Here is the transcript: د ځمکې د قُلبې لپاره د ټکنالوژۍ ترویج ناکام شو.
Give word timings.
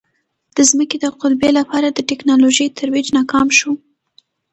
د 0.55 0.57
ځمکې 0.69 0.97
د 0.99 1.05
قُلبې 1.21 1.49
لپاره 1.59 1.87
د 1.91 1.99
ټکنالوژۍ 2.09 2.67
ترویج 2.77 3.07
ناکام 3.17 3.47
شو. 3.57 3.71